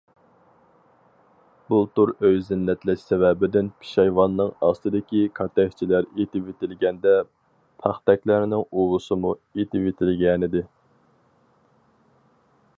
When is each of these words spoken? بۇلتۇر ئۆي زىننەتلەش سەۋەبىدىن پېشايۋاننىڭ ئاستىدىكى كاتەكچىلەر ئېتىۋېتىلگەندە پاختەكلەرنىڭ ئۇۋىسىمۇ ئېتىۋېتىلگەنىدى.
بۇلتۇر 1.73 2.11
ئۆي 2.21 2.39
زىننەتلەش 2.47 3.03
سەۋەبىدىن 3.09 3.69
پېشايۋاننىڭ 3.83 4.49
ئاستىدىكى 4.67 5.21
كاتەكچىلەر 5.41 6.07
ئېتىۋېتىلگەندە 6.15 7.15
پاختەكلەرنىڭ 7.85 8.65
ئۇۋىسىمۇ 8.71 9.35
ئېتىۋېتىلگەنىدى. 9.59 10.65